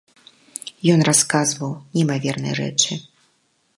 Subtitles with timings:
[0.93, 2.93] Ён расказваў неймаверныя рэчы.